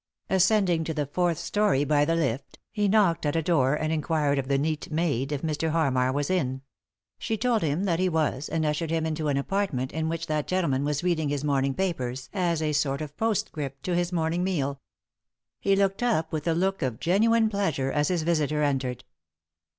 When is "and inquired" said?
3.75-4.39